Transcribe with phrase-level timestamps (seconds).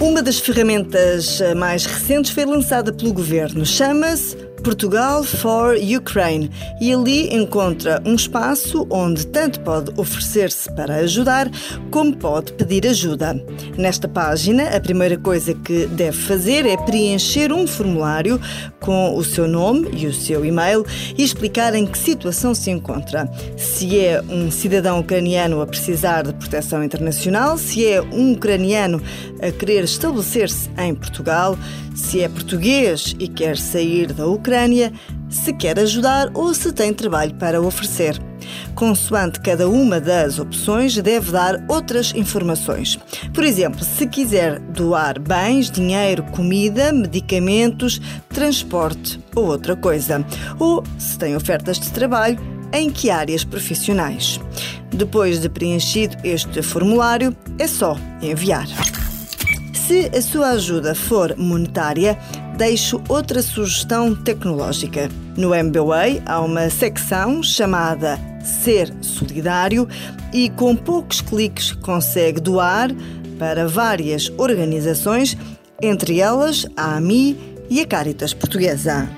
[0.00, 3.66] Uma das ferramentas mais recentes foi lançada pelo governo.
[3.66, 6.50] Chama-se Portugal for Ukraine
[6.80, 11.50] e ali encontra um espaço onde tanto pode oferecer-se para ajudar
[11.90, 13.34] como pode pedir ajuda.
[13.76, 18.40] Nesta página, a primeira coisa que deve fazer é preencher um formulário
[18.80, 20.84] com o seu nome e o seu e-mail
[21.16, 23.30] e explicar em que situação se encontra.
[23.56, 29.02] Se é um cidadão ucraniano a precisar de proteção internacional, se é um ucraniano
[29.42, 31.58] a querer estabelecer-se em Portugal,
[31.94, 34.92] se é português e quer sair da Ucrânia,
[35.28, 38.20] se quer ajudar ou se tem trabalho para oferecer.
[38.74, 42.98] Consoante cada uma das opções, deve dar outras informações.
[43.32, 50.24] Por exemplo, se quiser doar bens, dinheiro, comida, medicamentos, transporte ou outra coisa.
[50.58, 52.38] Ou se tem ofertas de trabalho,
[52.72, 54.40] em que áreas profissionais.
[54.92, 58.66] Depois de preenchido este formulário, é só enviar.
[59.90, 62.16] Se a sua ajuda for monetária,
[62.56, 65.08] deixo outra sugestão tecnológica.
[65.36, 69.88] No MBWay há uma secção chamada Ser Solidário
[70.32, 72.90] e com poucos cliques consegue doar
[73.36, 75.36] para várias organizações,
[75.82, 77.36] entre elas a AMI
[77.68, 79.10] e a Caritas Portuguesa.